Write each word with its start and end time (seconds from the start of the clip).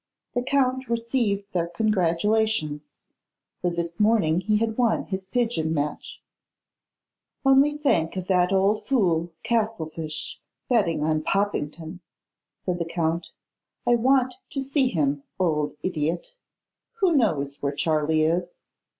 The 0.33 0.41
Count 0.41 0.89
received 0.89 1.53
their 1.53 1.67
congratulations, 1.67 3.03
for 3.61 3.69
this 3.69 3.99
morning 3.99 4.41
he 4.41 4.57
had 4.57 4.75
won 4.75 5.03
his 5.05 5.27
pigeon 5.27 5.75
match. 5.75 6.19
'Only 7.45 7.77
think 7.77 8.17
of 8.17 8.25
that 8.25 8.51
old 8.51 8.87
fool, 8.87 9.31
Castlefyshe, 9.43 10.39
betting 10.67 11.03
on 11.03 11.21
Poppington,' 11.21 11.99
said 12.55 12.79
the 12.79 12.85
Count. 12.85 13.27
'I 13.85 13.97
want 13.97 14.33
to 14.49 14.61
see 14.63 14.87
him, 14.87 15.21
old 15.39 15.73
idiot! 15.83 16.33
Who 16.93 17.13
knows 17.15 17.61
where 17.61 17.71
Charley 17.75 18.23
is? 18.23 18.55